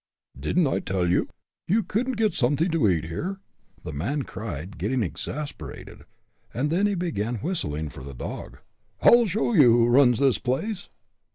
[0.39, 1.29] "Didn't I tell you,
[1.67, 3.39] you couldn't get something to eat here?"
[3.83, 6.05] the man cried, getting exasperated.
[6.55, 8.57] Then he began whistling for the dog.
[9.03, 10.89] "I'll show you who runs this place."